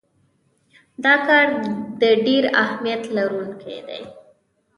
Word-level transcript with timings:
دا 1.03 1.13
کار 1.27 1.47
د 2.01 2.03
ډیر 2.25 2.43
اهمیت 2.63 3.03
لرونکی 3.15 3.77
دی. 3.87 4.01